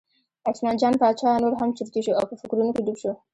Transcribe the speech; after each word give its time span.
عثمان 0.49 0.75
جان 0.81 0.93
باچا 1.01 1.29
نور 1.43 1.53
هم 1.59 1.69
چرتي 1.77 1.99
شو 2.05 2.17
او 2.19 2.23
په 2.29 2.35
فکرونو 2.41 2.71
کې 2.75 2.81
ډوب 2.85 2.97
شو. 3.01 3.11